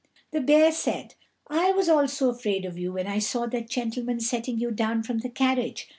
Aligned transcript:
The 0.31 0.41
bear 0.41 0.71
said, 0.71 1.13
"I 1.47 1.73
was 1.73 1.87
also 1.87 2.29
afraid 2.31 2.65
of 2.65 2.75
you 2.75 2.93
when 2.93 3.05
I 3.05 3.19
saw 3.19 3.45
that 3.45 3.69
gentleman 3.69 4.19
setting 4.19 4.57
you 4.57 4.71
down 4.71 5.03
from 5.03 5.19
the 5.19 5.29
carriage. 5.29 5.87